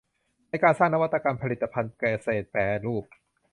[0.49, 3.05] ในการสร้างนวัตกรรมผลิตภัณฑ์เกษตรแปรรูป